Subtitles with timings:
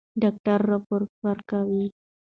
[0.21, 1.85] ډاکټره راپور ورکوي.